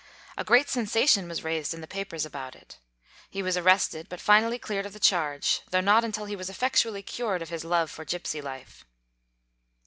[0.35, 2.79] A great sensation was raised in the papers about it.
[3.29, 7.03] He was arrested, but finally cleared of the charge, though not until he was effectually
[7.03, 8.83] cured of his love for gypsy life.